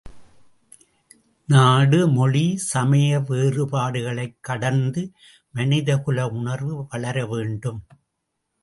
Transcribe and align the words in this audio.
நாடு, 1.49 2.07
மொழி, 2.07 2.43
சமய 2.63 3.19
வேறுபாடுகளைக் 3.19 4.35
கடந்து 4.41 5.03
மனிதகுல 5.53 6.27
உணர்வு 6.31 6.75
வளரவேண்டும்! 6.91 7.81